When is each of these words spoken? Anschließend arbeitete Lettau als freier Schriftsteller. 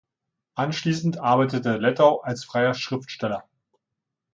Anschließend 0.55 1.19
arbeitete 1.19 1.77
Lettau 1.77 2.21
als 2.21 2.43
freier 2.43 2.73
Schriftsteller. 2.73 3.47